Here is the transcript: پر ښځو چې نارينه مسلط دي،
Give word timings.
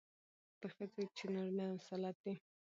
پر 0.59 0.69
ښځو 0.75 1.03
چې 1.17 1.23
نارينه 1.33 1.65
مسلط 1.75 2.15
دي، 2.23 2.33